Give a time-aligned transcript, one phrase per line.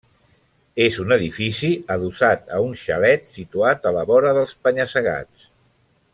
[0.85, 5.47] És un edifici adossat a un xalet situat a la vora dels penya-segats.